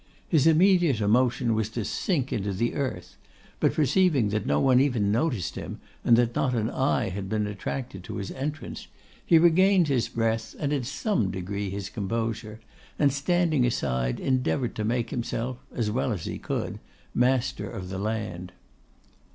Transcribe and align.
His 0.27 0.47
immediate 0.47 0.99
emotion 0.99 1.53
was 1.53 1.69
to 1.69 1.85
sink 1.85 2.33
into 2.33 2.53
the 2.53 2.73
earth; 2.73 3.17
but 3.59 3.75
perceiving 3.75 4.29
that 4.29 4.47
no 4.47 4.59
one 4.59 4.79
even 4.81 5.11
noticed 5.11 5.53
him, 5.53 5.79
and 6.03 6.17
that 6.17 6.33
not 6.33 6.55
an 6.55 6.71
eye 6.71 7.09
had 7.09 7.29
been 7.29 7.45
attracted 7.45 8.03
to 8.05 8.15
his 8.15 8.31
entrance, 8.31 8.87
he 9.23 9.37
regained 9.37 9.89
his 9.89 10.07
breath 10.09 10.55
and 10.57 10.73
in 10.73 10.83
some 10.85 11.29
degree 11.29 11.69
his 11.69 11.87
composure, 11.91 12.59
and 12.97 13.13
standing 13.13 13.63
aside, 13.63 14.19
endeavoured 14.19 14.73
to 14.73 14.83
make 14.83 15.11
himself, 15.11 15.59
as 15.71 15.91
well 15.91 16.11
as 16.11 16.25
he 16.25 16.39
could, 16.39 16.79
master 17.13 17.69
of 17.69 17.89
the 17.89 17.99
land. 17.99 18.53